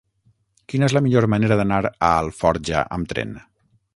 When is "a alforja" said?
1.91-2.83